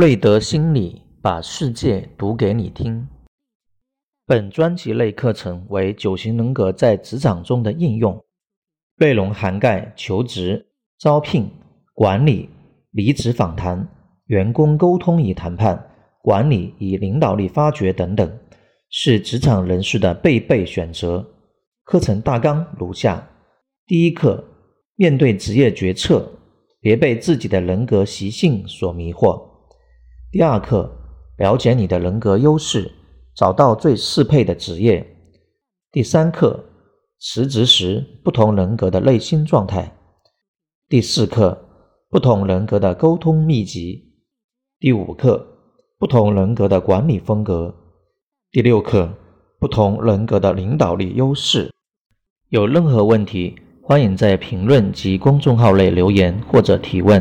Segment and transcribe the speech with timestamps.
[0.00, 3.06] 瑞德心理把世界读给你听。
[4.24, 8.18] 本专辑类课程为九型人格在职场中的应用，
[8.96, 10.68] 内容涵盖求职、
[10.98, 11.50] 招聘、
[11.92, 12.48] 管理、
[12.92, 13.86] 离职访谈、
[14.24, 15.90] 员工沟通与谈判、
[16.22, 18.38] 管理与领导力发掘等等，
[18.88, 21.30] 是职场人士的必备选择。
[21.84, 23.28] 课程大纲如下：
[23.86, 24.42] 第一课，
[24.96, 26.26] 面对职业决策，
[26.80, 29.49] 别被自己的人格习性所迷惑。
[30.32, 30.88] 第二课，
[31.38, 32.92] 了解你的人格优势，
[33.34, 35.04] 找到最适配的职业。
[35.90, 36.66] 第三课，
[37.18, 39.92] 辞职时不同人格的内心状态。
[40.88, 41.58] 第四课，
[42.08, 44.04] 不同人格的沟通秘籍。
[44.78, 45.44] 第五课，
[45.98, 47.74] 不同人格的管理风格。
[48.52, 49.12] 第六课，
[49.58, 51.72] 不同人格的领导力优势。
[52.50, 57.20] 有任何问题，欢迎在评论及公众号内留言或者提问。